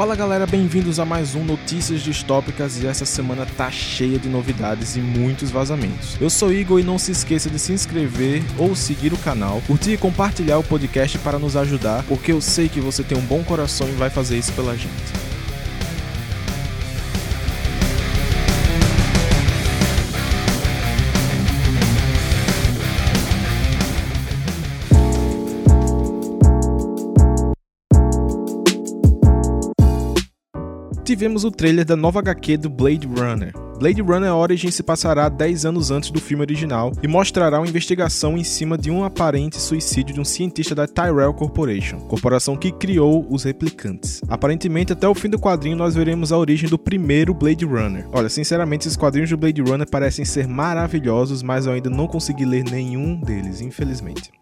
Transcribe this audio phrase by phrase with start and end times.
[0.00, 4.96] Fala galera, bem-vindos a mais um Notícias Distópicas e essa semana tá cheia de novidades
[4.96, 6.16] e muitos vazamentos.
[6.18, 9.92] Eu sou Igor e não se esqueça de se inscrever ou seguir o canal, curtir
[9.92, 13.44] e compartilhar o podcast para nos ajudar, porque eu sei que você tem um bom
[13.44, 15.29] coração e vai fazer isso pela gente.
[31.20, 33.52] Tivemos o trailer da nova HQ do Blade Runner.
[33.78, 38.38] Blade Runner Origin se passará 10 anos antes do filme original e mostrará uma investigação
[38.38, 43.26] em cima de um aparente suicídio de um cientista da Tyrell Corporation, corporação que criou
[43.28, 44.22] os replicantes.
[44.30, 48.08] Aparentemente, até o fim do quadrinho nós veremos a origem do primeiro Blade Runner.
[48.12, 52.46] Olha, sinceramente, esses quadrinhos do Blade Runner parecem ser maravilhosos, mas eu ainda não consegui
[52.46, 54.39] ler nenhum deles, infelizmente.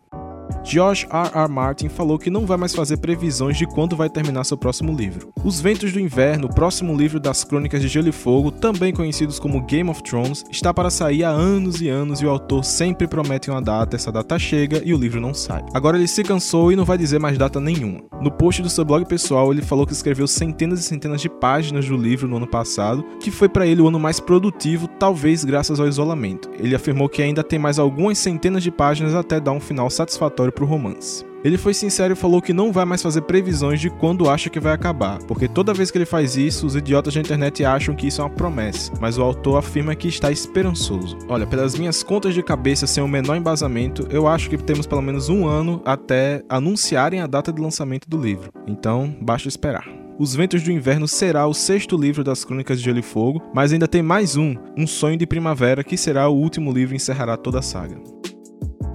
[0.68, 1.30] George R.
[1.34, 1.48] R.
[1.48, 5.30] Martin falou que não vai mais fazer previsões de quando vai terminar seu próximo livro.
[5.42, 9.62] Os Ventos do Inverno, próximo livro das Crônicas de Gelo e Fogo, também conhecidos como
[9.62, 13.50] Game of Thrones, está para sair há anos e anos e o autor sempre promete
[13.50, 15.64] uma data, essa data chega e o livro não sai.
[15.72, 18.02] Agora ele se cansou e não vai dizer mais data nenhuma.
[18.20, 21.86] No post do seu blog pessoal, ele falou que escreveu centenas e centenas de páginas
[21.86, 25.80] do livro no ano passado, que foi para ele o ano mais produtivo, talvez graças
[25.80, 26.50] ao isolamento.
[26.58, 30.57] Ele afirmou que ainda tem mais algumas centenas de páginas até dar um final satisfatório
[30.58, 31.24] para o romance.
[31.44, 34.58] Ele foi sincero e falou que não vai mais fazer previsões de quando acha que
[34.58, 38.08] vai acabar, porque toda vez que ele faz isso, os idiotas da internet acham que
[38.08, 41.16] isso é uma promessa, mas o autor afirma que está esperançoso.
[41.28, 45.00] Olha, pelas minhas contas de cabeça, sem o menor embasamento, eu acho que temos pelo
[45.00, 49.86] menos um ano até anunciarem a data de lançamento do livro, então basta esperar.
[50.18, 53.72] Os Ventos do Inverno será o sexto livro das Crônicas de Gelo e Fogo, mas
[53.72, 57.36] ainda tem mais um, Um Sonho de Primavera, que será o último livro e encerrará
[57.36, 58.17] toda a saga.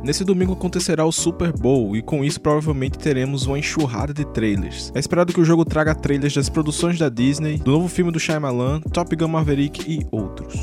[0.03, 4.91] Nesse domingo acontecerá o Super Bowl e com isso provavelmente teremos uma enxurrada de trailers.
[4.93, 8.19] É esperado que o jogo traga trailers das produções da Disney, do novo filme do
[8.19, 10.53] Shyamalan, Top Gun Maverick e outros.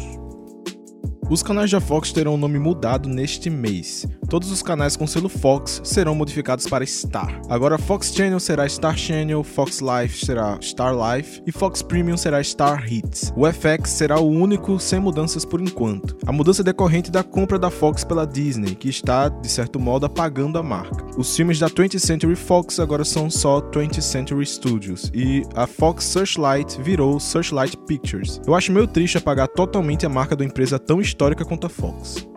[1.30, 4.06] Os canais da Fox terão o nome mudado neste mês.
[4.30, 7.42] Todos os canais com selo Fox serão modificados para Star.
[7.48, 12.40] Agora Fox Channel será Star Channel, Fox Life será Star Life e Fox Premium será
[12.40, 13.32] Star Hits.
[13.36, 16.16] O FX será o único sem mudanças por enquanto.
[16.24, 20.60] A mudança decorrente da compra da Fox pela Disney, que está, de certo modo, apagando
[20.60, 21.04] a marca.
[21.18, 26.04] Os filmes da 20th Century Fox agora são só 20th Century Studios e a Fox
[26.04, 28.40] Searchlight virou Searchlight Pictures.
[28.46, 32.30] Eu acho meio triste apagar totalmente a marca da empresa tão histórica quanto a Fox.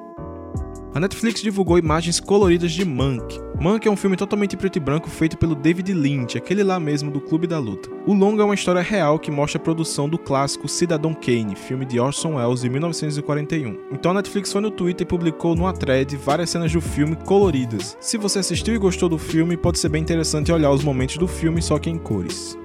[0.96, 3.42] A Netflix divulgou imagens coloridas de Monk.
[3.60, 7.10] Monk é um filme totalmente preto e branco feito pelo David Lynch, aquele lá mesmo
[7.10, 7.90] do Clube da Luta.
[8.06, 11.84] O longa é uma história real que mostra a produção do clássico Cidadão Kane, filme
[11.84, 13.76] de Orson Welles de 1941.
[13.92, 17.98] Então a Netflix foi no Twitter e publicou no thread várias cenas do filme coloridas.
[18.00, 21.28] Se você assistiu e gostou do filme, pode ser bem interessante olhar os momentos do
[21.28, 22.56] filme só que em cores.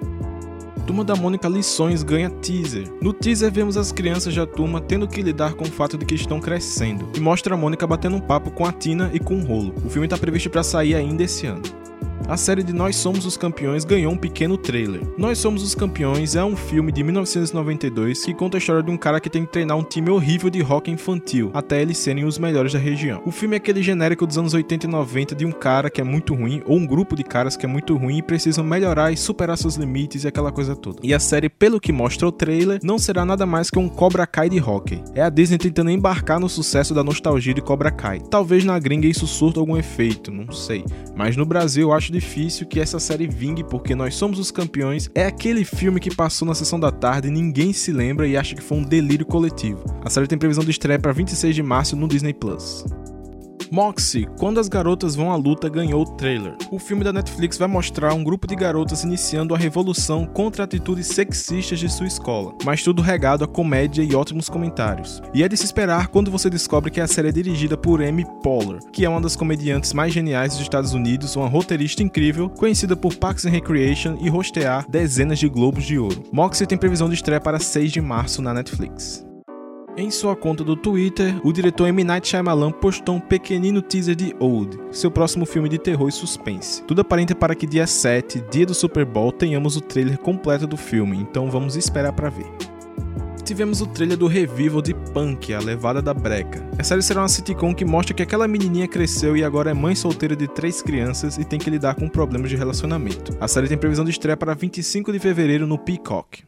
[0.88, 2.91] Turma da Mônica Lições ganha teaser.
[3.03, 6.15] No teaser vemos as crianças da turma tendo que lidar com o fato de que
[6.15, 9.44] estão crescendo, e mostra a Mônica batendo um papo com a Tina e com o
[9.44, 9.75] Rolo.
[9.84, 11.60] O filme está previsto para sair ainda esse ano
[12.26, 15.02] a série de Nós Somos os Campeões ganhou um pequeno trailer.
[15.16, 18.96] Nós Somos os Campeões é um filme de 1992 que conta a história de um
[18.96, 22.38] cara que tem que treinar um time horrível de rock infantil até eles serem os
[22.38, 23.22] melhores da região.
[23.24, 26.04] O filme é aquele genérico dos anos 80 e 90 de um cara que é
[26.04, 29.16] muito ruim ou um grupo de caras que é muito ruim e precisam melhorar e
[29.16, 30.98] superar seus limites e aquela coisa toda.
[31.02, 34.26] E a série, pelo que mostra o trailer, não será nada mais que um Cobra
[34.26, 35.02] Kai de hockey.
[35.14, 38.20] É a Disney tentando embarcar no sucesso da nostalgia de Cobra Kai.
[38.30, 40.84] Talvez na gringa isso surta algum efeito, não sei.
[41.16, 45.10] Mas no Brasil eu acho difícil que essa série vingue porque Nós Somos os Campeões
[45.14, 48.54] é aquele filme que passou na sessão da tarde e ninguém se lembra e acha
[48.54, 49.84] que foi um delírio coletivo.
[50.02, 52.84] A série tem previsão de estreia para 26 de março no Disney Plus.
[53.70, 56.56] Moxie, Quando as Garotas Vão à Luta ganhou o trailer.
[56.70, 61.06] O filme da Netflix vai mostrar um grupo de garotas iniciando a revolução contra atitudes
[61.06, 65.20] sexistas de sua escola, mas tudo regado a comédia e ótimos comentários.
[65.34, 68.25] E é de se esperar quando você descobre que a série é dirigida por Amy
[68.43, 72.96] Poehler, que é uma das comediantes mais geniais dos Estados Unidos, uma roteirista incrível, conhecida
[72.96, 76.25] por Parks and Recreation e rostear dezenas de Globos de Ouro.
[76.32, 79.27] Moxie tem previsão de estreia para 6 de março na Netflix.
[79.98, 82.04] Em sua conta do Twitter, o diretor M.
[82.04, 86.84] Night Shyamalan postou um pequenino teaser de Old, seu próximo filme de terror e suspense.
[86.84, 90.76] Tudo aparenta para que dia 7, dia do Super Bowl, tenhamos o trailer completo do
[90.76, 92.46] filme, então vamos esperar para ver
[93.44, 96.62] tivemos o trailer do revival de Punk, a levada da breca.
[96.78, 99.94] A série será uma sitcom que mostra que aquela menininha cresceu e agora é mãe
[99.94, 103.34] solteira de três crianças e tem que lidar com problemas de relacionamento.
[103.40, 106.44] A série tem previsão de estreia para 25 de fevereiro no Peacock.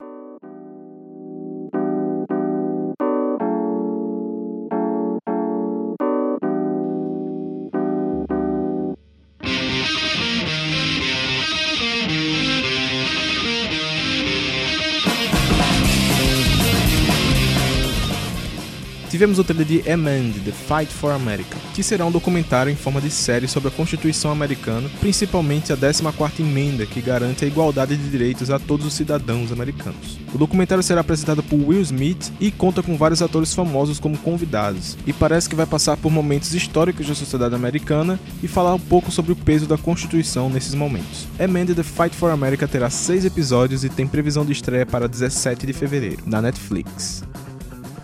[19.31, 23.01] Tivemos o trailer de Amend, The Fight for America, que será um documentário em forma
[23.01, 28.11] de série sobre a Constituição americana, principalmente a 14ª emenda que garante a igualdade de
[28.11, 30.19] direitos a todos os cidadãos americanos.
[30.35, 34.99] O documentário será apresentado por Will Smith e conta com vários atores famosos como convidados,
[35.07, 39.13] e parece que vai passar por momentos históricos da sociedade americana e falar um pouco
[39.13, 41.29] sobre o peso da Constituição nesses momentos.
[41.39, 45.69] Amend, The Fight for America terá seis episódios e tem previsão de estreia para 17
[45.69, 47.23] de fevereiro, na Netflix.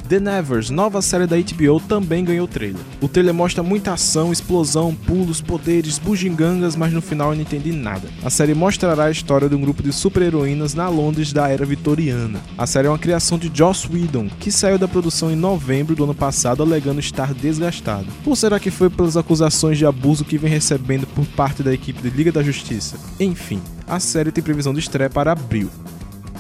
[0.09, 2.81] The Nevers, nova série da HBO, também ganhou trailer.
[3.01, 7.73] O trailer mostra muita ação, explosão, pulos, poderes, bugigangas, mas no final eu não entendi
[7.73, 8.09] nada.
[8.23, 12.41] A série mostrará a história de um grupo de super-heroínas na Londres da era vitoriana.
[12.57, 16.05] A série é uma criação de Joss Whedon, que saiu da produção em novembro do
[16.05, 18.07] ano passado alegando estar desgastado.
[18.25, 22.01] Ou será que foi pelas acusações de abuso que vem recebendo por parte da equipe
[22.01, 22.97] de Liga da Justiça?
[23.19, 25.69] Enfim, a série tem previsão de estreia para abril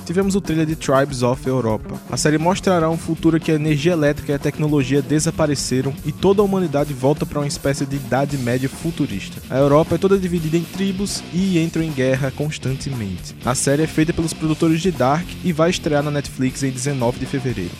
[0.06, 2.00] tivemos o trailer de Tribes of Europa.
[2.08, 6.40] A série mostrará um futuro que a energia elétrica e a tecnologia desapareceram e toda
[6.40, 9.42] a humanidade volta para uma espécie de idade média futurista.
[9.50, 13.34] A Europa é toda dividida em tribos e entram em guerra constantemente.
[13.44, 17.18] A série é feita pelos produtores de Dark e vai estrear na Netflix em 19
[17.18, 17.74] de fevereiro.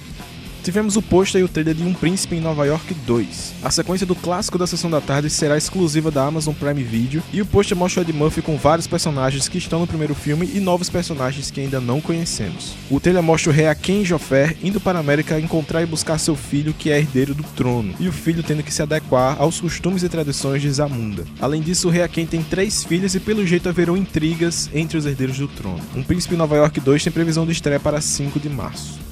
[0.66, 3.54] Tivemos o pôster e o trailer de Um Príncipe em Nova York 2.
[3.62, 7.40] A sequência do clássico da sessão da tarde será exclusiva da Amazon Prime Video e
[7.40, 10.90] o pôster mostra Ed Murphy com vários personagens que estão no primeiro filme e novos
[10.90, 12.74] personagens que ainda não conhecemos.
[12.90, 16.34] O trailer mostra o rei Aken Jofer indo para a América encontrar e buscar seu
[16.34, 20.02] filho que é herdeiro do trono, e o filho tendo que se adequar aos costumes
[20.02, 21.24] e tradições de Zamunda.
[21.40, 25.06] Além disso, o rei Aken tem três filhas e pelo jeito haverão intrigas entre os
[25.06, 25.80] herdeiros do trono.
[25.94, 29.05] Um Príncipe em Nova York 2 tem previsão de estreia para 5 de março.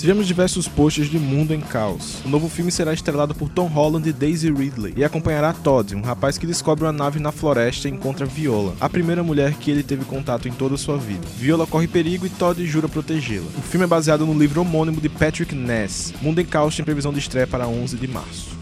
[0.00, 2.24] Tivemos diversos posts de Mundo em Caos.
[2.24, 6.00] O novo filme será estrelado por Tom Holland e Daisy Ridley e acompanhará Todd, um
[6.00, 9.82] rapaz que descobre uma nave na floresta e encontra Viola, a primeira mulher que ele
[9.82, 11.26] teve contato em toda sua vida.
[11.36, 13.44] Viola corre perigo e Todd jura protegê-la.
[13.58, 16.14] O filme é baseado no livro homônimo de Patrick Ness.
[16.22, 18.58] Mundo em Caos tem previsão de estreia para 11 de março.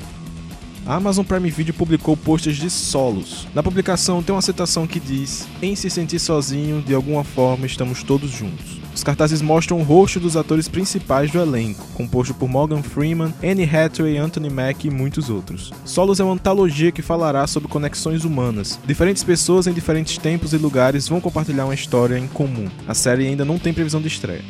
[0.84, 3.46] A Amazon Prime Video publicou posters de solos.
[3.54, 8.02] Na publicação tem uma citação que diz: Em se sentir sozinho, de alguma forma estamos
[8.02, 8.77] todos juntos.
[8.98, 13.62] Os cartazes mostram o rosto dos atores principais do elenco, composto por Morgan Freeman, Anne
[13.62, 15.72] Hathaway, Anthony Mack e muitos outros.
[15.84, 18.76] Solos é uma antologia que falará sobre conexões humanas.
[18.84, 22.68] Diferentes pessoas em diferentes tempos e lugares vão compartilhar uma história em comum.
[22.88, 24.42] A série ainda não tem previsão de estreia.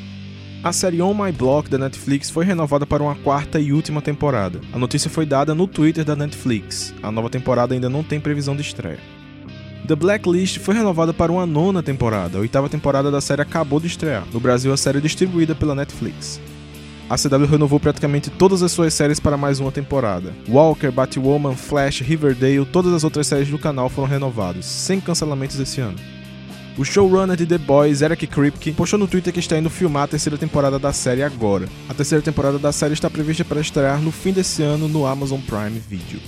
[0.65, 4.63] A série On My Block da Netflix foi renovada para uma quarta e última temporada.
[4.73, 6.95] A notícia foi dada no Twitter da Netflix.
[7.03, 9.18] A nova temporada ainda não tem previsão de estreia.
[9.89, 12.37] The Blacklist foi renovada para uma nona temporada.
[12.37, 14.23] A oitava temporada da série acabou de estrear.
[14.31, 16.39] No Brasil, a série é distribuída pela Netflix.
[17.09, 20.35] A CW renovou praticamente todas as suas séries para mais uma temporada.
[20.47, 25.81] Walker, Batwoman, Flash, Riverdale, todas as outras séries do canal foram renovadas, sem cancelamentos esse
[25.81, 25.97] ano.
[26.77, 30.09] O showrunner de The Boys, Eric Kripke, postou no Twitter que está indo filmar a
[30.09, 31.67] terceira temporada da série agora.
[31.89, 35.41] A terceira temporada da série está prevista para estrear no fim desse ano no Amazon
[35.41, 36.21] Prime Video.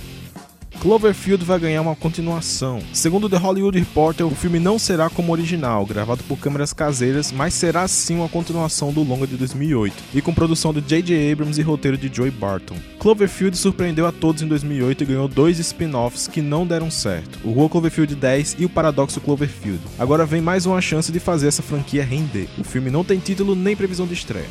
[0.81, 2.81] Cloverfield vai ganhar uma continuação.
[2.91, 7.53] Segundo The Hollywood Reporter, o filme não será como original, gravado por câmeras caseiras, mas
[7.53, 11.31] será sim uma continuação do longa de 2008, e com produção de J.J.
[11.31, 12.75] Abrams e roteiro de Joey Barton.
[12.97, 17.51] Cloverfield surpreendeu a todos em 2008 e ganhou dois spin-offs que não deram certo, o
[17.51, 19.81] Rua Cloverfield 10 e o Paradoxo Cloverfield.
[19.99, 22.49] Agora vem mais uma chance de fazer essa franquia render.
[22.57, 24.49] O filme não tem título nem previsão de estreia.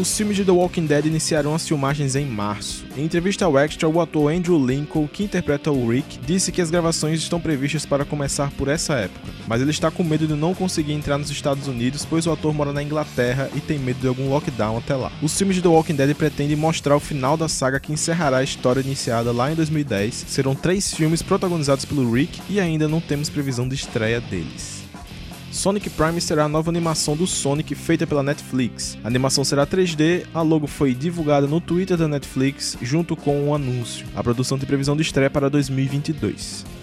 [0.00, 2.86] Os filmes de The Walking Dead iniciarão as filmagens em março.
[2.96, 6.70] Em entrevista ao Extra, o ator Andrew Lincoln, que interpreta o Rick, disse que as
[6.70, 10.54] gravações estão previstas para começar por essa época, mas ele está com medo de não
[10.54, 14.08] conseguir entrar nos Estados Unidos, pois o ator mora na Inglaterra e tem medo de
[14.08, 15.12] algum lockdown até lá.
[15.20, 18.42] Os filmes de The Walking Dead pretendem mostrar o final da saga que encerrará a
[18.42, 20.14] história iniciada lá em 2010.
[20.28, 24.79] Serão três filmes protagonizados pelo Rick e ainda não temos previsão de estreia deles.
[25.50, 28.96] Sonic Prime será a nova animação do Sonic feita pela Netflix.
[29.02, 33.54] A animação será 3D, a logo foi divulgada no Twitter da Netflix junto com um
[33.54, 34.06] anúncio.
[34.14, 36.79] A produção tem previsão de estreia para 2022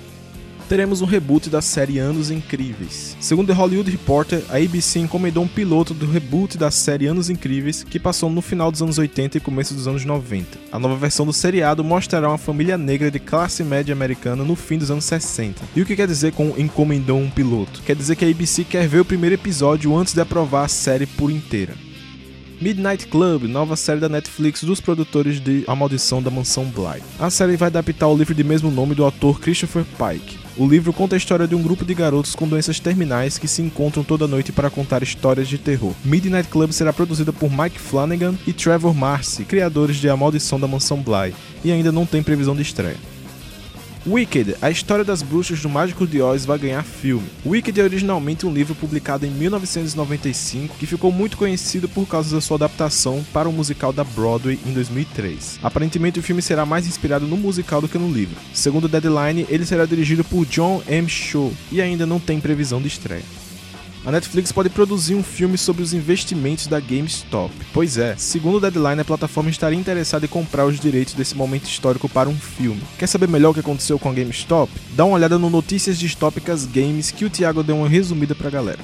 [0.68, 3.16] teremos um reboot da série Anos Incríveis.
[3.20, 7.84] Segundo The Hollywood Reporter, a ABC encomendou um piloto do reboot da série Anos Incríveis
[7.84, 10.58] que passou no final dos anos 80 e começo dos anos 90.
[10.72, 14.78] A nova versão do seriado mostrará uma família negra de classe média americana no fim
[14.78, 15.64] dos anos 60.
[15.76, 17.82] E o que quer dizer com encomendou um piloto?
[17.84, 21.06] Quer dizer que a ABC quer ver o primeiro episódio antes de aprovar a série
[21.06, 21.87] por inteira.
[22.60, 27.04] Midnight Club, nova série da Netflix dos produtores de A Maldição da Mansão Bly.
[27.20, 30.40] A série vai adaptar o livro de mesmo nome do autor Christopher Pike.
[30.58, 33.62] O livro conta a história de um grupo de garotos com doenças terminais que se
[33.62, 35.94] encontram toda noite para contar histórias de terror.
[36.04, 40.68] Midnight Club será produzida por Mike Flanagan e Trevor Marcy, criadores de A Maldição da
[40.68, 42.98] Mansão Bly, e ainda não tem previsão de estreia.
[44.08, 47.28] Wicked, a história das bruxas do Mágico de Oz vai ganhar filme.
[47.46, 52.40] Wicked é originalmente um livro publicado em 1995 que ficou muito conhecido por causa da
[52.40, 55.60] sua adaptação para o musical da Broadway em 2003.
[55.62, 58.38] Aparentemente o filme será mais inspirado no musical do que no livro.
[58.54, 61.10] Segundo Deadline, ele será dirigido por John M.
[61.10, 63.47] Shaw e ainda não tem previsão de estreia
[64.08, 67.54] a Netflix pode produzir um filme sobre os investimentos da GameStop.
[67.74, 71.66] Pois é, segundo o Deadline, a plataforma estaria interessada em comprar os direitos desse momento
[71.66, 72.82] histórico para um filme.
[72.98, 74.72] Quer saber melhor o que aconteceu com a GameStop?
[74.94, 78.80] Dá uma olhada no Notícias Distópicas Games que o Thiago deu uma resumida pra galera.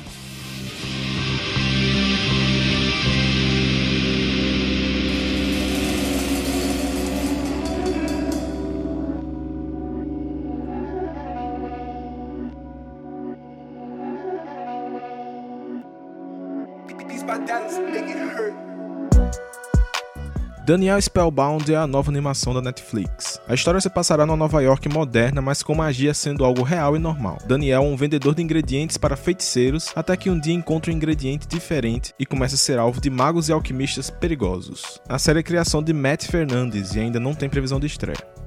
[20.65, 23.41] Daniel Spellbound é a nova animação da Netflix.
[23.50, 27.00] A história se passará na Nova York moderna, mas com magia sendo algo real e
[27.00, 27.38] normal.
[27.45, 31.45] Daniel é um vendedor de ingredientes para feiticeiros, até que um dia encontra um ingrediente
[31.45, 35.01] diferente e começa a ser alvo de magos e alquimistas perigosos.
[35.09, 38.42] A série é criação de Matt Fernandes e ainda não tem previsão de estreia.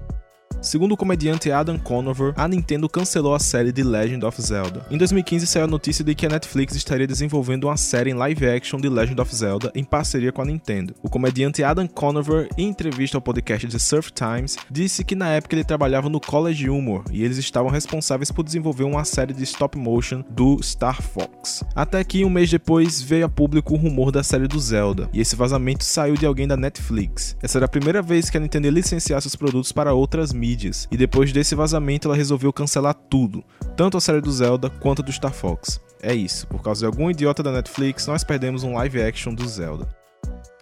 [0.61, 4.85] Segundo o comediante Adam Conover, a Nintendo cancelou a série The Legend of Zelda.
[4.91, 8.49] Em 2015 saiu a notícia de que a Netflix estaria desenvolvendo uma série em live
[8.49, 10.95] action de Legend of Zelda em parceria com a Nintendo.
[11.03, 15.55] O comediante Adam Conover, em entrevista ao podcast The Surf Times, disse que na época
[15.55, 19.79] ele trabalhava no College Humor e eles estavam responsáveis por desenvolver uma série de stop
[19.79, 21.65] motion do Star Fox.
[21.75, 25.21] Até que um mês depois veio a público o rumor da série do Zelda, e
[25.21, 27.37] esse vazamento saiu de alguém da Netflix.
[27.43, 30.87] Essa era a primeira vez que a Nintendo licenciasse os produtos para outras mídias mídias,
[30.93, 33.43] e depois desse vazamento ela resolveu cancelar tudo,
[33.76, 35.81] tanto a série do Zelda quanto a do Star Fox.
[36.00, 39.47] É isso, por causa de algum idiota da Netflix, nós perdemos um live action do
[39.49, 39.88] Zelda.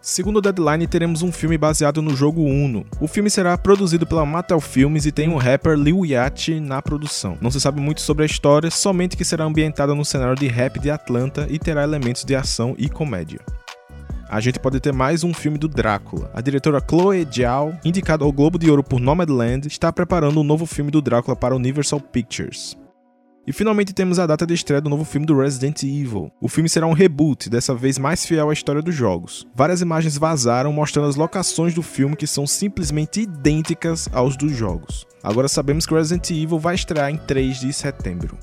[0.01, 2.85] Segundo o Deadline, teremos um filme baseado no jogo Uno.
[3.01, 7.39] O filme será produzido pela Mattel Filmes e tem o rapper Lil Yachty na produção.
[7.41, 10.79] Não se sabe muito sobre a história, somente que será ambientada no cenário de rap
[10.79, 13.41] de Atlanta e terá elementos de ação e comédia
[14.29, 16.31] a gente pode ter mais um filme do Drácula.
[16.35, 20.67] A diretora Chloe Zhao, indicada ao Globo de Ouro por Nomadland, está preparando um novo
[20.67, 22.77] filme do Drácula para Universal Pictures.
[23.47, 26.31] E finalmente temos a data de estreia do novo filme do Resident Evil.
[26.41, 29.47] O filme será um reboot, dessa vez mais fiel à história dos jogos.
[29.55, 35.07] Várias imagens vazaram mostrando as locações do filme que são simplesmente idênticas aos dos jogos.
[35.23, 38.39] Agora sabemos que Resident Evil vai estrear em 3 de setembro.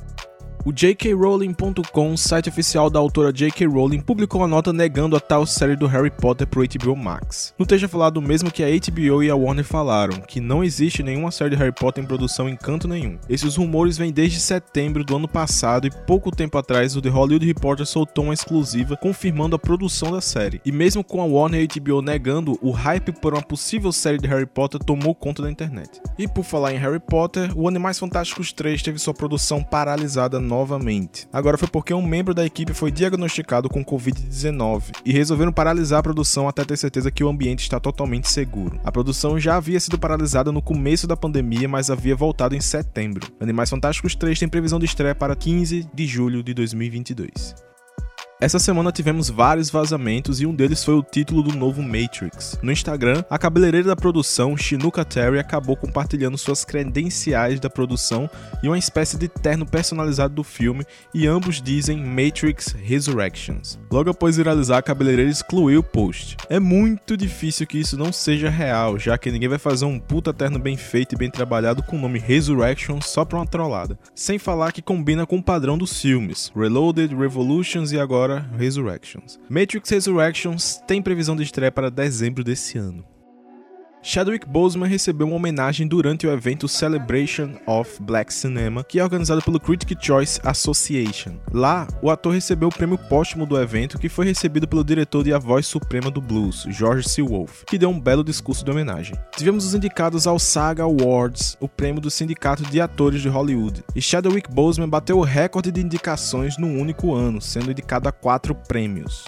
[0.63, 3.65] O JKRowling.com, site oficial da autora J.K.
[3.65, 7.51] Rowling, publicou uma nota negando a tal série do Harry Potter pro HBO Max.
[7.58, 11.01] No texto falado o mesmo que a HBO e a Warner falaram, que não existe
[11.01, 13.18] nenhuma série de Harry Potter em produção em canto nenhum.
[13.27, 17.46] Esses rumores vêm desde setembro do ano passado e pouco tempo atrás o The Hollywood
[17.46, 20.62] Reporter soltou uma exclusiva confirmando a produção da série.
[20.63, 24.20] E mesmo com a Warner e a HBO negando, o hype por uma possível série
[24.20, 26.00] de Harry Potter tomou conta da internet.
[26.20, 31.29] E por falar em Harry Potter, o Animais Fantásticos 3 teve sua produção paralisada novamente.
[31.31, 36.03] Agora foi porque um membro da equipe foi diagnosticado com Covid-19 e resolveram paralisar a
[36.03, 38.77] produção até ter certeza que o ambiente está totalmente seguro.
[38.84, 43.25] A produção já havia sido paralisada no começo da pandemia, mas havia voltado em setembro.
[43.39, 47.70] Animais Fantásticos 3 tem previsão de estreia para 15 de julho de 2022.
[48.41, 52.57] Essa semana tivemos vários vazamentos e um deles foi o título do novo Matrix.
[52.63, 58.27] No Instagram, a cabeleireira da produção, Shinuka Terry, acabou compartilhando suas credenciais da produção
[58.63, 60.83] e uma espécie de terno personalizado do filme,
[61.13, 63.77] e ambos dizem Matrix Resurrections.
[63.91, 66.36] Logo após viralizar, a cabeleireira excluiu o post.
[66.50, 70.33] É muito difícil que isso não seja real, já que ninguém vai fazer um puta
[70.33, 74.00] terno bem feito e bem trabalhado com o nome Resurrections só pra uma trollada.
[74.15, 79.39] Sem falar que combina com o padrão dos filmes, Reloaded, Revolutions e agora agora Resurrections.
[79.50, 83.03] Matrix Resurrections tem previsão de estreia para dezembro desse ano.
[84.03, 89.43] Chadwick Boseman recebeu uma homenagem durante o evento Celebration of Black Cinema, que é organizado
[89.43, 91.38] pelo Critic Choice Association.
[91.53, 95.31] Lá, o ator recebeu o prêmio póstumo do evento, que foi recebido pelo diretor de
[95.31, 97.22] A Voz Suprema do Blues, George C.
[97.22, 99.15] Wolfe, que deu um belo discurso de homenagem.
[99.38, 104.01] Tivemos os indicados ao SAG Awards, o prêmio do Sindicato de Atores de Hollywood, e
[104.01, 109.25] Chadwick Boseman bateu o recorde de indicações no único ano, sendo indicado a quatro prêmios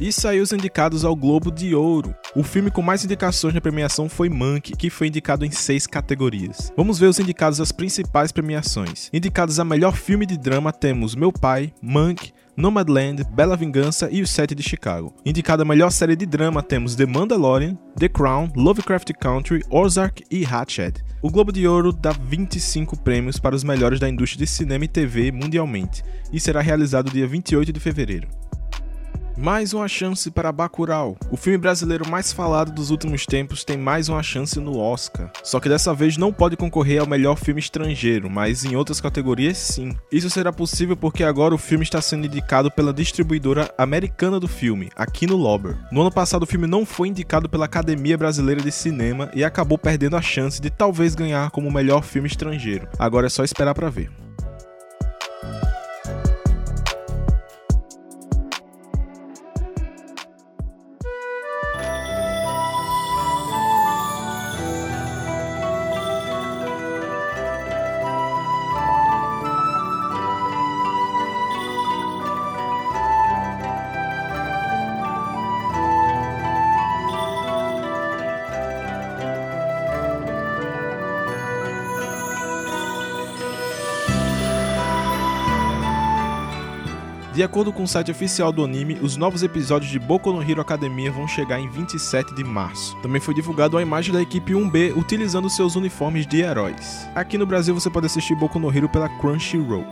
[0.00, 2.14] e saiu os indicados ao Globo de Ouro.
[2.34, 6.72] O filme com mais indicações na premiação foi Monkey, que foi indicado em seis categorias.
[6.76, 9.10] Vamos ver os indicados às principais premiações.
[9.12, 14.26] Indicados a melhor filme de drama temos Meu Pai, Monkey, Nomadland, Bela Vingança e O
[14.26, 15.14] Sete de Chicago.
[15.24, 20.44] Indicada a melhor série de drama temos The Mandalorian, The Crown, Lovecraft Country, Ozark e
[20.44, 21.04] Hatchet.
[21.22, 24.88] O Globo de Ouro dá 25 prêmios para os melhores da indústria de cinema e
[24.88, 26.02] TV mundialmente
[26.32, 28.28] e será realizado dia 28 de fevereiro.
[29.40, 31.16] Mais uma chance para Bacurau.
[31.30, 35.30] O filme brasileiro mais falado dos últimos tempos tem mais uma chance no Oscar.
[35.44, 39.56] Só que dessa vez não pode concorrer ao melhor filme estrangeiro, mas em outras categorias
[39.56, 39.94] sim.
[40.10, 44.90] Isso será possível porque agora o filme está sendo indicado pela distribuidora americana do filme,
[44.96, 45.76] aqui no Lober.
[45.92, 49.78] No ano passado o filme não foi indicado pela Academia Brasileira de Cinema e acabou
[49.78, 52.88] perdendo a chance de talvez ganhar como melhor filme estrangeiro.
[52.98, 54.10] Agora é só esperar para ver.
[87.38, 90.60] De acordo com o site oficial do anime, os novos episódios de Boku no Hero
[90.60, 92.96] Academia vão chegar em 27 de março.
[92.96, 97.08] Também foi divulgado a imagem da equipe 1B utilizando seus uniformes de heróis.
[97.14, 99.86] Aqui no Brasil você pode assistir Boku no Hero pela Crunchyroll.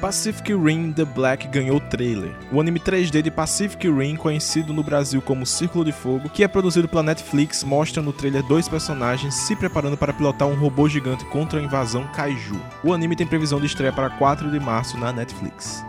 [0.00, 2.34] Pacific Rim The Black ganhou trailer.
[2.50, 6.48] O anime 3D de Pacific Rim, conhecido no Brasil como Círculo de Fogo, que é
[6.48, 11.26] produzido pela Netflix, mostra no trailer dois personagens se preparando para pilotar um robô gigante
[11.26, 12.58] contra a invasão Kaiju.
[12.82, 15.84] O anime tem previsão de estreia para 4 de março na Netflix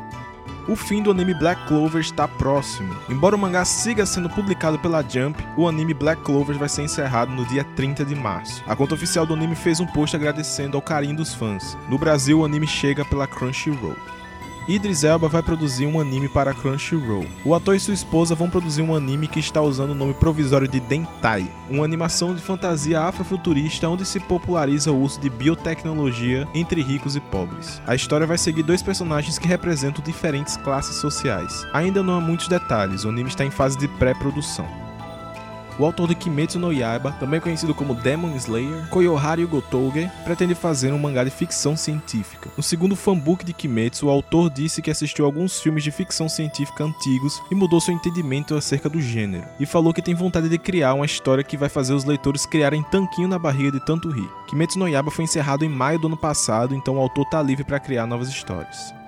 [0.70, 2.96] o fim do anime Black Clover está próximo.
[3.10, 7.32] Embora o mangá siga sendo publicado pela Jump, o anime Black Clover vai ser encerrado
[7.32, 8.64] no dia 30 de março.
[8.68, 11.76] A conta oficial do anime fez um post agradecendo ao carinho dos fãs.
[11.90, 13.98] No Brasil, o anime chega pela Crunchyroll.
[14.70, 17.26] Idris Elba vai produzir um anime para Crunchyroll.
[17.44, 20.68] O ator e sua esposa vão produzir um anime que está usando o nome provisório
[20.68, 26.84] de Dentai, uma animação de fantasia afrofuturista onde se populariza o uso de biotecnologia entre
[26.84, 27.82] ricos e pobres.
[27.88, 31.66] A história vai seguir dois personagens que representam diferentes classes sociais.
[31.74, 34.68] Ainda não há muitos detalhes, o anime está em fase de pré-produção.
[35.80, 40.92] O autor de Kimetsu no Yaiba, também conhecido como Demon Slayer, Koyoharu Gotouge, pretende fazer
[40.92, 42.50] um mangá de ficção científica.
[42.58, 46.84] No segundo fanbook de Kimetsu, o autor disse que assistiu alguns filmes de ficção científica
[46.84, 50.96] antigos e mudou seu entendimento acerca do gênero, e falou que tem vontade de criar
[50.96, 54.30] uma história que vai fazer os leitores criarem tanquinho na barriga de tanto rir.
[54.50, 57.64] Kimetsu no Yaiba foi encerrado em maio do ano passado, então o autor está livre
[57.64, 58.99] para criar novas histórias.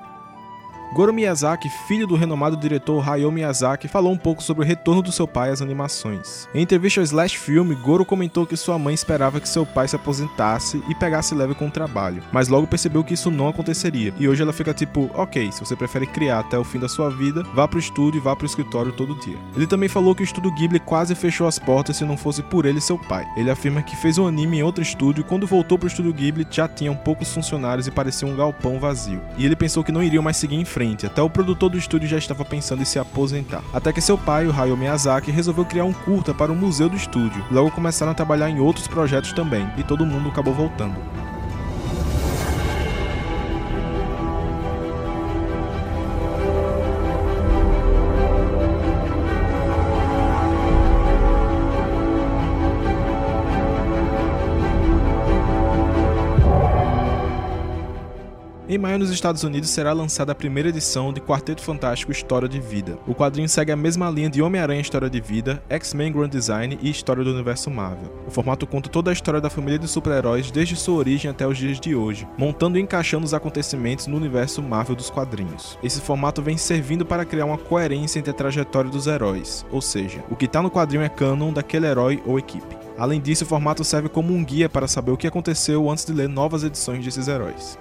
[0.93, 5.09] Goro Miyazaki, filho do renomado diretor Hayao Miyazaki, falou um pouco sobre o retorno do
[5.09, 6.49] seu pai às animações.
[6.53, 9.95] Em entrevista ao Slash Film, Goro comentou que sua mãe esperava que seu pai se
[9.95, 14.13] aposentasse e pegasse leve com o trabalho, mas logo percebeu que isso não aconteceria.
[14.19, 17.09] E hoje ela fica tipo, ok, se você prefere criar até o fim da sua
[17.09, 19.37] vida, vá pro estúdio e vá pro escritório todo dia.
[19.55, 22.65] Ele também falou que o estúdio Ghibli quase fechou as portas se não fosse por
[22.65, 23.25] ele e seu pai.
[23.37, 26.45] Ele afirma que fez um anime em outro estúdio e quando voltou pro estúdio Ghibli
[26.51, 29.21] já tinham poucos funcionários e parecia um galpão vazio.
[29.37, 31.77] E ele pensou que não iriam mais seguir em frente frente, até o produtor do
[31.77, 33.61] estúdio já estava pensando em se aposentar.
[33.71, 36.95] Até que seu pai, o Hayao Miyazaki, resolveu criar um curta para o museu do
[36.95, 37.45] estúdio.
[37.51, 40.95] Logo começaram a trabalhar em outros projetos também, e todo mundo acabou voltando.
[58.71, 62.57] Em maio, nos Estados Unidos, será lançada a primeira edição de Quarteto Fantástico História de
[62.57, 62.97] Vida.
[63.05, 66.89] O quadrinho segue a mesma linha de Homem-Aranha História de Vida, X-Men Grand Design e
[66.89, 68.09] História do Universo Marvel.
[68.25, 71.57] O formato conta toda a história da família de super-heróis desde sua origem até os
[71.57, 75.77] dias de hoje, montando e encaixando os acontecimentos no universo Marvel dos quadrinhos.
[75.83, 80.23] Esse formato vem servindo para criar uma coerência entre a trajetória dos heróis, ou seja,
[80.29, 82.77] o que está no quadrinho é canon daquele herói ou equipe.
[82.97, 86.13] Além disso, o formato serve como um guia para saber o que aconteceu antes de
[86.13, 87.77] ler novas edições desses heróis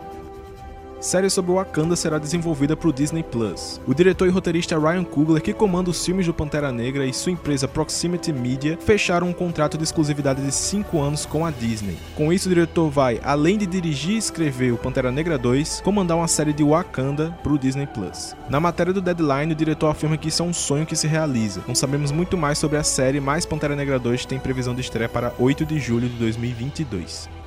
[1.00, 3.80] série sobre Wakanda será desenvolvida para o Disney Plus.
[3.86, 7.32] O diretor e roteirista Ryan Coogler, que comanda os filmes do Pantera Negra, e sua
[7.32, 11.96] empresa Proximity Media fecharam um contrato de exclusividade de 5 anos com a Disney.
[12.14, 16.16] Com isso, o diretor vai, além de dirigir e escrever o Pantera Negra 2, comandar
[16.16, 18.36] uma série de Wakanda para o Disney Plus.
[18.48, 21.62] Na matéria do Deadline, o diretor afirma que isso é um sonho que se realiza.
[21.66, 25.08] Não sabemos muito mais sobre a série, mas Pantera Negra 2 tem previsão de estreia
[25.08, 27.39] para 8 de julho de 2022.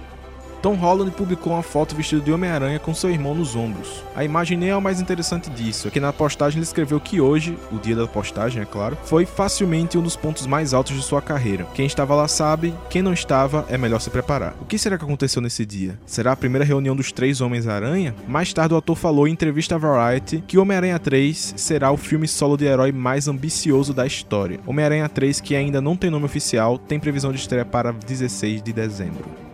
[0.64, 4.02] Tom Holland publicou uma foto vestido de Homem-Aranha com seu irmão nos ombros.
[4.16, 7.20] A imagem nem é o mais interessante disso, é que na postagem ele escreveu que
[7.20, 11.04] hoje, o dia da postagem é claro, foi facilmente um dos pontos mais altos de
[11.04, 11.68] sua carreira.
[11.74, 14.56] Quem estava lá sabe, quem não estava é melhor se preparar.
[14.62, 16.00] O que será que aconteceu nesse dia?
[16.06, 18.16] Será a primeira reunião dos três Homens-Aranha?
[18.26, 22.26] Mais tarde o ator falou em entrevista à Variety que Homem-Aranha 3 será o filme
[22.26, 24.62] solo de herói mais ambicioso da história.
[24.66, 28.72] Homem-Aranha 3, que ainda não tem nome oficial, tem previsão de estreia para 16 de
[28.72, 29.53] dezembro.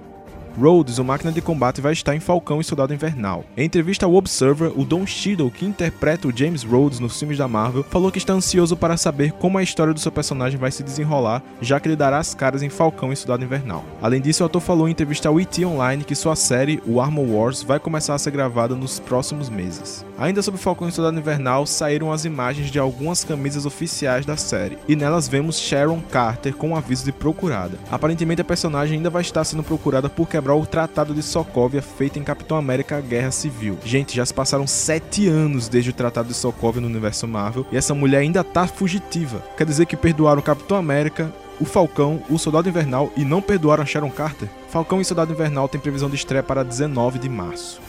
[0.57, 3.43] Rhodes, o máquina de combate, vai estar em Falcão e Soldado Invernal.
[3.55, 7.47] Em entrevista ao Observer, o Don Cheadle, que interpreta o James Rhodes nos filmes da
[7.47, 10.83] Marvel, falou que está ansioso para saber como a história do seu personagem vai se
[10.83, 13.83] desenrolar, já que ele dará as caras em Falcão e Soldado Invernal.
[14.01, 17.25] Além disso, o ator falou em entrevista ao ET Online que sua série, o Armor
[17.25, 20.05] Wars, vai começar a ser gravada nos próximos meses.
[20.17, 24.77] Ainda sobre Falcão e Soldado Invernal, saíram as imagens de algumas camisas oficiais da série,
[24.87, 27.77] e nelas vemos Sharon Carter com um aviso de procurada.
[27.89, 32.17] Aparentemente, a personagem ainda vai estar sendo procurada por quebrar o Tratado de Sokovia feito
[32.17, 33.77] em Capitão América Guerra Civil.
[33.83, 37.75] Gente, já se passaram sete anos desde o Tratado de Sokovia no universo Marvel e
[37.75, 39.43] essa mulher ainda tá fugitiva.
[39.57, 43.85] Quer dizer que perdoaram o Capitão América, o Falcão, o Soldado Invernal e não perdoaram
[43.85, 44.47] Sharon Carter?
[44.69, 47.88] Falcão e Soldado Invernal têm previsão de estreia para 19 de março.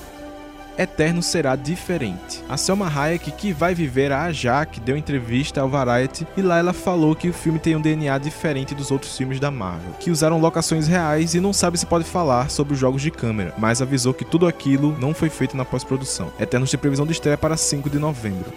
[0.81, 2.43] Eterno será diferente.
[2.49, 6.73] A Selma Hayek, que vai viver a Jaque, deu entrevista ao Variety e lá ela
[6.73, 10.41] falou que o filme tem um DNA diferente dos outros filmes da Marvel, que usaram
[10.41, 14.15] locações reais e não sabe se pode falar sobre os jogos de câmera, mas avisou
[14.15, 16.33] que tudo aquilo não foi feito na pós-produção.
[16.41, 18.51] Eternos tem previsão de estreia para 5 de novembro.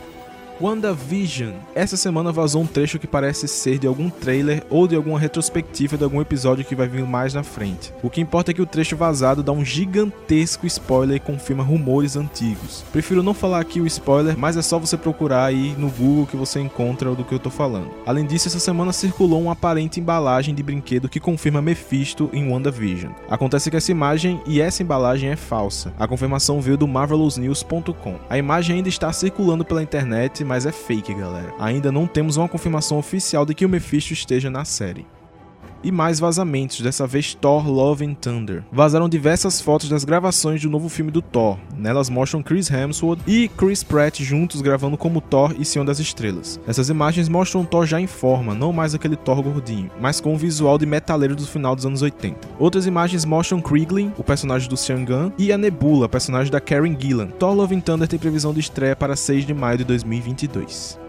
[0.61, 1.53] WandaVision.
[1.73, 5.97] Essa semana vazou um trecho que parece ser de algum trailer ou de alguma retrospectiva
[5.97, 7.93] de algum episódio que vai vir mais na frente.
[8.03, 12.15] O que importa é que o trecho vazado dá um gigantesco spoiler e confirma rumores
[12.15, 12.83] antigos.
[12.91, 16.37] Prefiro não falar aqui o spoiler, mas é só você procurar aí no Google que
[16.37, 17.89] você encontra do que eu tô falando.
[18.05, 23.11] Além disso, essa semana circulou uma aparente embalagem de brinquedo que confirma Mephisto em WandaVision.
[23.29, 25.93] Acontece que essa imagem e essa embalagem é falsa.
[25.97, 28.19] A confirmação veio do marvelousnews.com.
[28.29, 31.53] A imagem ainda está circulando pela internet mas é fake, galera.
[31.59, 35.05] Ainda não temos uma confirmação oficial de que o Mephisto esteja na série
[35.83, 38.63] e mais vazamentos, dessa vez Thor Love and Thunder.
[38.71, 41.57] Vazaram diversas fotos das gravações do novo filme do Thor.
[41.77, 46.59] Nelas mostram Chris Hemsworth e Chris Pratt juntos gravando como Thor e Senhor das Estrelas.
[46.67, 50.37] Essas imagens mostram Thor já em forma, não mais aquele Thor gordinho, mas com o
[50.37, 52.47] visual de metaleiro do final dos anos 80.
[52.59, 56.95] Outras imagens mostram Krieglin, o personagem do Sean Gunn, e a Nebula, personagem da Karen
[56.97, 57.27] Gillan.
[57.27, 61.02] Thor Love and Thunder tem previsão de estreia para 6 de maio de 2022.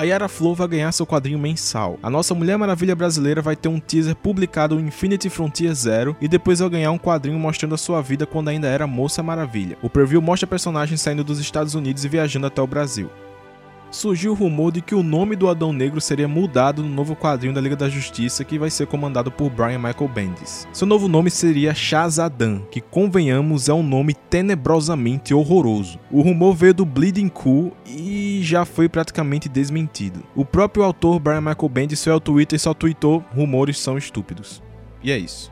[0.00, 1.98] A Yara Flor vai ganhar seu quadrinho mensal.
[2.02, 6.26] A nossa Mulher Maravilha brasileira vai ter um teaser publicado no Infinity Frontier Zero e
[6.26, 9.76] depois vai ganhar um quadrinho mostrando a sua vida quando ainda era Moça Maravilha.
[9.82, 13.10] O preview mostra a personagem saindo dos Estados Unidos e viajando até o Brasil
[13.90, 17.52] surgiu o rumor de que o nome do Adão Negro seria mudado no novo quadrinho
[17.52, 20.66] da Liga da Justiça que vai ser comandado por Brian Michael Bendis.
[20.72, 25.98] Seu novo nome seria Shazadam, que convenhamos é um nome tenebrosamente horroroso.
[26.10, 30.22] O rumor veio do Bleeding Cool e já foi praticamente desmentido.
[30.34, 34.62] O próprio autor Brian Michael Bendis foi ao Twitter e só tweetou rumores são estúpidos.
[35.02, 35.50] E é isso.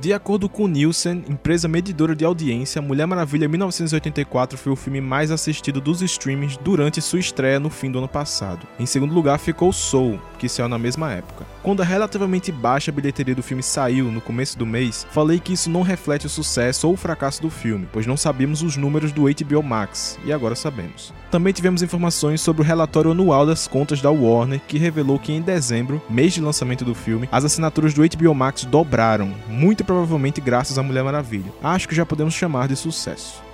[0.00, 5.32] De acordo com Nielsen, empresa medidora de audiência, Mulher Maravilha 1984 foi o filme mais
[5.32, 8.64] assistido dos streamings durante sua estreia no fim do ano passado.
[8.78, 11.44] Em segundo lugar ficou Soul, que saiu na mesma época.
[11.62, 15.68] Quando a relativamente baixa bilheteria do filme saiu no começo do mês, falei que isso
[15.68, 19.24] não reflete o sucesso ou o fracasso do filme, pois não sabíamos os números do
[19.24, 21.12] HBO Max, e agora sabemos.
[21.30, 25.42] Também tivemos informações sobre o relatório anual das contas da Warner, que revelou que em
[25.42, 30.78] dezembro, mês de lançamento do filme, as assinaturas do HBO Max dobraram, muito provavelmente graças
[30.78, 31.52] à Mulher Maravilha.
[31.62, 33.47] Acho que já podemos chamar de sucesso.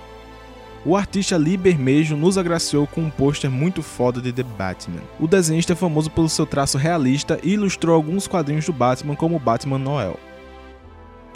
[0.87, 5.01] O artista Lee Bermejo nos agraciou com um pôster muito foda de The Batman.
[5.19, 9.39] O desenhista é famoso pelo seu traço realista e ilustrou alguns quadrinhos do Batman como
[9.39, 10.19] Batman Noel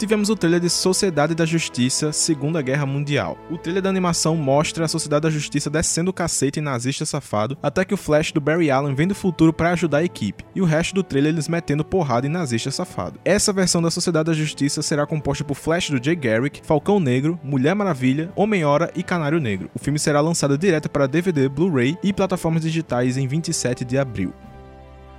[0.00, 3.36] tivemos o trailer de Sociedade da Justiça Segunda Guerra Mundial.
[3.50, 7.58] O trailer da animação mostra a Sociedade da Justiça descendo o cacete em nazista safado,
[7.62, 10.62] até que o Flash do Barry Allen vem do futuro para ajudar a equipe, e
[10.62, 13.20] o resto do trailer eles metendo porrada em nazista safado.
[13.26, 17.38] Essa versão da Sociedade da Justiça será composta por Flash do Jay Garrick, Falcão Negro,
[17.44, 19.70] Mulher Maravilha, Homem-Hora e Canário Negro.
[19.74, 24.32] O filme será lançado direto para DVD, Blu-ray e plataformas digitais em 27 de abril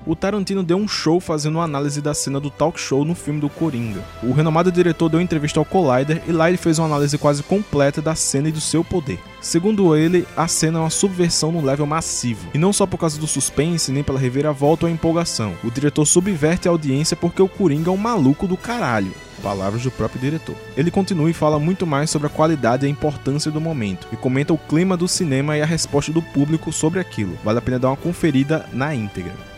[0.05, 3.39] o Tarantino deu um show fazendo uma análise da cena do talk show no filme
[3.39, 4.03] do Coringa.
[4.23, 8.01] O renomado diretor deu entrevista ao Collider e lá ele fez uma análise quase completa
[8.01, 9.19] da cena e do seu poder.
[9.41, 13.19] Segundo ele, a cena é uma subversão no level massivo, e não só por causa
[13.19, 15.55] do suspense, nem pela reviravolta ou empolgação.
[15.63, 19.11] O diretor subverte a audiência porque o Coringa é um maluco do caralho.
[19.41, 20.55] Palavras do próprio diretor.
[20.77, 24.15] Ele continua e fala muito mais sobre a qualidade e a importância do momento, e
[24.15, 27.35] comenta o clima do cinema e a resposta do público sobre aquilo.
[27.43, 29.50] Vale a pena dar uma conferida na íntegra.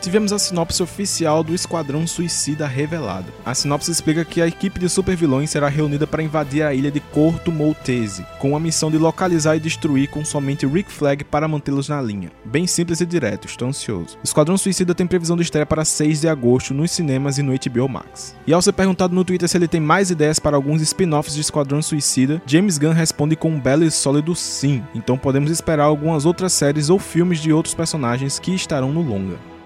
[0.00, 3.26] Tivemos a sinopse oficial do Esquadrão Suicida revelada.
[3.44, 7.00] A sinopse explica que a equipe de supervilões será reunida para invadir a ilha de
[7.00, 11.88] Corto Maltese, com a missão de localizar e destruir com somente Rick Flag para mantê-los
[11.88, 12.30] na linha.
[12.44, 14.18] Bem simples e direto, estou ansioso.
[14.22, 17.88] Esquadrão Suicida tem previsão de estreia para 6 de agosto nos cinemas e no HBO
[17.88, 18.36] Max.
[18.46, 21.40] E ao ser perguntado no Twitter se ele tem mais ideias para alguns spin-offs de
[21.40, 26.24] Esquadrão Suicida, James Gunn responde com um belo e sólido sim, então podemos esperar algumas
[26.24, 29.57] outras séries ou filmes de outros personagens que estarão no longa.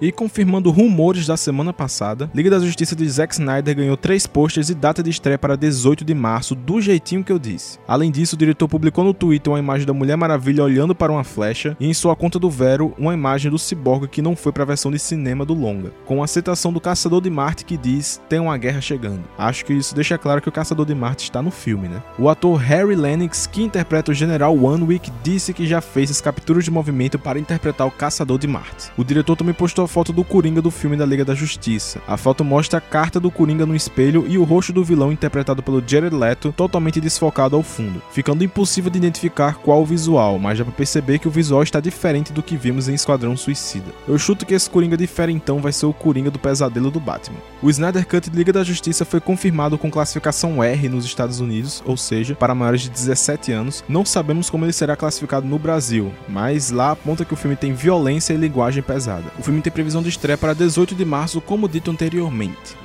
[0.00, 4.68] E confirmando rumores da semana passada, Liga da Justiça de Zack Snyder ganhou três posters
[4.68, 7.78] e data de estreia para 18 de março, do jeitinho que eu disse.
[7.86, 11.24] Além disso, o diretor publicou no Twitter uma imagem da Mulher Maravilha olhando para uma
[11.24, 14.64] flecha e em sua conta do Vero uma imagem do Cyborg que não foi para
[14.64, 18.20] a versão de cinema do longa, com a citação do Caçador de Marte que diz:
[18.28, 19.22] "Tem uma guerra chegando".
[19.38, 22.02] Acho que isso deixa claro que o Caçador de Marte está no filme, né?
[22.18, 26.64] O ator Harry Lennox, que interpreta o General Wick, disse que já fez as capturas
[26.64, 28.90] de movimento para interpretar o Caçador de Marte.
[28.96, 32.00] O diretor também postou a foto do Coringa do filme da Liga da Justiça.
[32.06, 35.62] A foto mostra a carta do Coringa no espelho e o rosto do vilão interpretado
[35.62, 40.58] pelo Jared Leto totalmente desfocado ao fundo, ficando impossível de identificar qual o visual, mas
[40.58, 43.92] dá pra perceber que o visual está diferente do que vimos em Esquadrão Suicida.
[44.08, 47.38] Eu chuto que esse Coringa difere então vai ser o Coringa do pesadelo do Batman.
[47.62, 51.82] O Snyder Cut de Liga da Justiça foi confirmado com classificação R nos Estados Unidos,
[51.86, 53.84] ou seja, para maiores de 17 anos.
[53.88, 57.72] Não sabemos como ele será classificado no Brasil, mas lá aponta que o filme tem
[57.72, 59.24] violência e linguagem pesada.
[59.38, 62.76] O filme tem previsão de estreia para 18 de março, como dito anteriormente.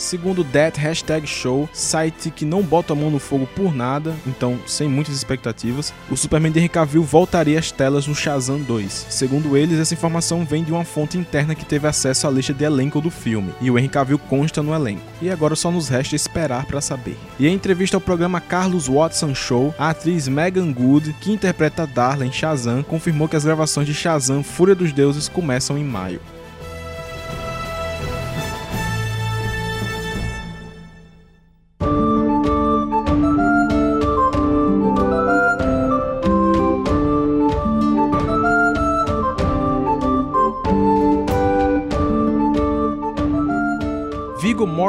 [0.00, 4.58] Segundo That Hashtag Show, site que não bota a mão no fogo por nada, então
[4.66, 9.06] sem muitas expectativas, o Superman de Henry Cavill voltaria às telas no Shazam 2.
[9.10, 12.64] Segundo eles, essa informação vem de uma fonte interna que teve acesso à lista de
[12.64, 15.02] elenco do filme, e o Henry Cavill consta no elenco.
[15.20, 17.18] E agora só nos resta esperar para saber.
[17.38, 22.24] E em entrevista ao programa Carlos Watson Show, a atriz Megan Good, que interpreta Darla
[22.24, 26.22] em Shazam, confirmou que as gravações de Shazam Fúria dos Deuses começam em maio.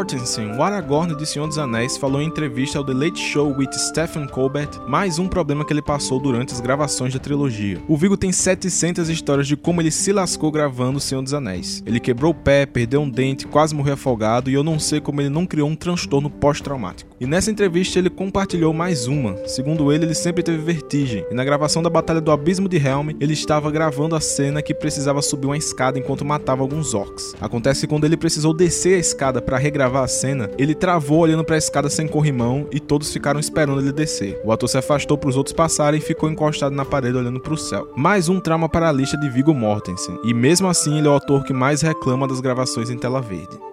[0.01, 3.71] Mortensen, o Aragorn de Senhor dos Anéis, falou em entrevista ao The Late Show with
[3.73, 7.79] Stephen Colbert mais um problema que ele passou durante as gravações da trilogia.
[7.87, 11.83] O Viggo tem 700 histórias de como ele se lascou gravando Senhor dos Anéis.
[11.85, 15.21] Ele quebrou o pé, perdeu um dente, quase morreu afogado e eu não sei como
[15.21, 17.11] ele não criou um transtorno pós-traumático.
[17.19, 19.37] E nessa entrevista ele compartilhou mais uma.
[19.47, 23.09] Segundo ele, ele sempre teve vertigem e na gravação da Batalha do Abismo de Helm,
[23.19, 27.35] ele estava gravando a cena que precisava subir uma escada enquanto matava alguns orcs.
[27.39, 31.55] Acontece quando ele precisou descer a escada para regravar a cena, ele travou olhando para
[31.55, 34.39] a escada sem corrimão e todos ficaram esperando ele descer.
[34.43, 37.53] O ator se afastou para os outros passarem e ficou encostado na parede olhando para
[37.53, 37.91] o céu.
[37.95, 41.15] Mais um trauma para a lista de Viggo Mortensen, e mesmo assim ele é o
[41.15, 43.70] ator que mais reclama das gravações em tela verde.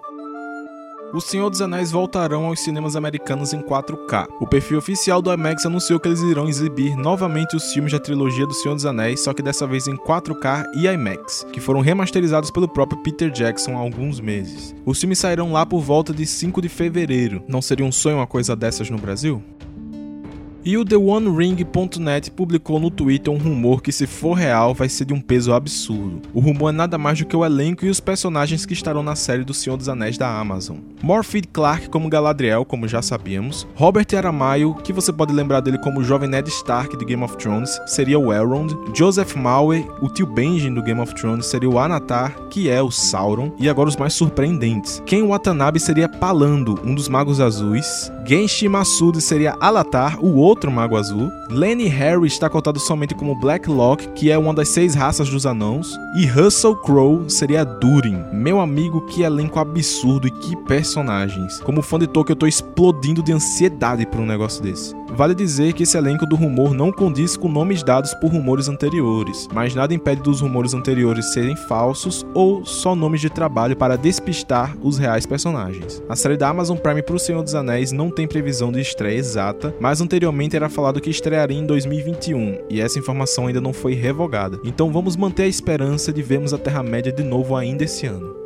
[1.11, 4.29] O Senhor dos Anéis voltarão aos cinemas americanos em 4K.
[4.41, 8.47] O perfil oficial do IMAX anunciou que eles irão exibir novamente os filmes da trilogia
[8.47, 12.51] do Senhor dos Anéis, só que dessa vez em 4K e IMAX, que foram remasterizados
[12.51, 14.75] pelo próprio Peter Jackson há alguns meses.
[14.85, 17.43] Os filmes sairão lá por volta de 5 de fevereiro.
[17.49, 19.43] Não seria um sonho uma coisa dessas no Brasil?
[20.69, 25.15] E o TheOneRing.net publicou no Twitter um rumor que, se for real, vai ser de
[25.15, 26.21] um peso absurdo.
[26.35, 29.17] O rumor é nada mais do que o elenco e os personagens que estarão na
[29.17, 30.77] série do Senhor dos Anéis da Amazon.
[31.03, 33.67] Morphy Clark como Galadriel, como já sabíamos.
[33.75, 37.39] Robert Aramayo, que você pode lembrar dele como o jovem Ned Stark de Game of
[37.39, 38.77] Thrones, seria o Elrond.
[38.95, 42.91] Joseph Maue, o tio Benjen do Game of Thrones, seria o Anatar, que é o
[42.91, 43.53] Sauron.
[43.59, 45.03] E agora os mais surpreendentes.
[45.07, 48.13] Ken Watanabe seria Palando, um dos Magos Azuis.
[48.27, 51.31] Genshi Masudi seria Alatar, o outro outro mago azul.
[51.49, 55.97] Lenny Harry está cotado somente como Blacklock, que é uma das seis raças dos anãos.
[56.17, 58.25] E Russell Crowe seria Durin.
[58.33, 61.61] Meu amigo, que elenco absurdo e que personagens.
[61.61, 64.98] Como fã de Tolkien, eu tô explodindo de ansiedade por um negócio desse.
[65.19, 69.49] Vale dizer que esse elenco do rumor não condiz com nomes dados por rumores anteriores,
[69.53, 74.77] mas nada impede dos rumores anteriores serem falsos ou só nomes de trabalho para despistar
[74.81, 76.01] os reais personagens.
[76.09, 79.19] A série da Amazon Prime para o Senhor dos Anéis não tem previsão de estreia
[79.19, 83.95] exata, mas anteriormente era falado que estrearia em 2021 e essa informação ainda não foi
[83.95, 84.61] revogada.
[84.63, 88.38] Então vamos manter a esperança de vermos a Terra-média de novo ainda esse ano.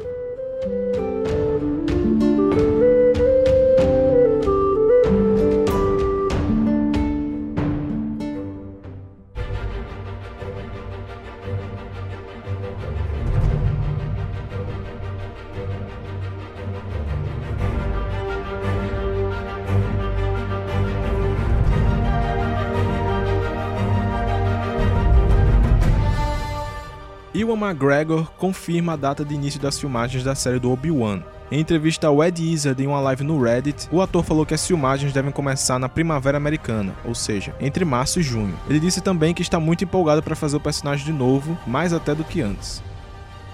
[27.52, 31.22] Ewan McGregor confirma a data de início das filmagens da série do Obi-Wan.
[31.50, 34.66] Em entrevista ao Ed Izzard em uma live no Reddit, o ator falou que as
[34.66, 38.58] filmagens devem começar na primavera americana, ou seja, entre março e junho.
[38.70, 42.14] Ele disse também que está muito empolgado para fazer o personagem de novo, mais até
[42.14, 42.82] do que antes.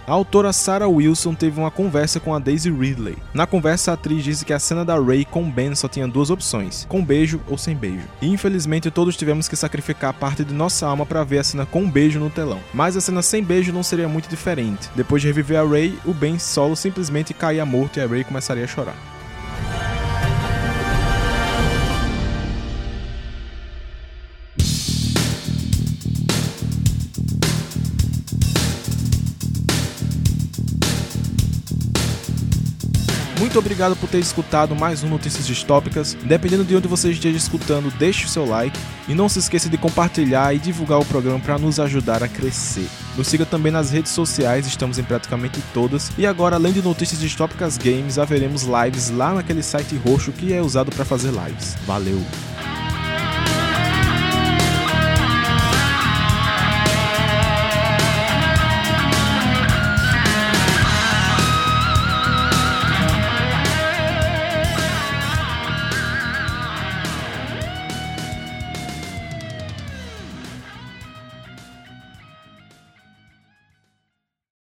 [0.09, 3.19] A autora Sarah Wilson teve uma conversa com a Daisy Ridley.
[3.35, 6.31] Na conversa, a atriz disse que a cena da Ray com Ben só tinha duas
[6.31, 8.09] opções: com beijo ou sem beijo.
[8.23, 11.91] E infelizmente todos tivemos que sacrificar parte de nossa alma para ver a cena com
[11.91, 12.61] beijo no telão.
[12.73, 14.89] Mas a cena sem beijo não seria muito diferente.
[14.97, 18.65] Depois de reviver a Ray, o Ben solo simplesmente caía morto e a Ray começaria
[18.65, 18.97] a chorar.
[33.49, 36.13] Muito obrigado por ter escutado mais um Notícias Distópicas.
[36.23, 39.79] Dependendo de onde você esteja escutando, deixe o seu like e não se esqueça de
[39.79, 42.87] compartilhar e divulgar o programa para nos ajudar a crescer.
[43.17, 46.13] Nos siga também nas redes sociais, estamos em praticamente todas.
[46.19, 50.61] E agora, além de Notícias Distópicas Games, haveremos lives lá naquele site roxo que é
[50.61, 51.75] usado para fazer lives.
[51.87, 52.23] Valeu!